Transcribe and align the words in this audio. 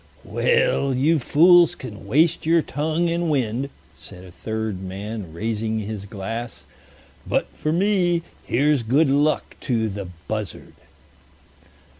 "Well, 0.25 0.95
you 0.95 1.19
fools 1.19 1.75
can 1.75 2.07
waste 2.07 2.43
your 2.47 2.63
tongue 2.63 3.07
and 3.07 3.29
wind," 3.29 3.69
said 3.95 4.23
a 4.23 4.31
third 4.31 4.81
man, 4.81 5.31
raising 5.31 5.77
his 5.77 6.07
glass, 6.07 6.65
"but 7.27 7.47
for 7.55 7.71
me 7.71 8.23
here's 8.43 8.81
good 8.81 9.11
luck 9.11 9.55
to 9.61 9.89
the 9.89 10.07
Buzzard." 10.27 10.73